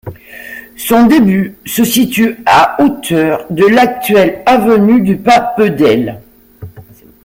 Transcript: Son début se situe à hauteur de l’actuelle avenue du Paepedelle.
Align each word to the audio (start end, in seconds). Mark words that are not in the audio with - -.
Son 0.77 1.05
début 1.05 1.55
se 1.63 1.83
situe 1.83 2.37
à 2.47 2.81
hauteur 2.83 3.45
de 3.51 3.67
l’actuelle 3.67 4.41
avenue 4.47 5.01
du 5.03 5.15
Paepedelle. 5.15 6.19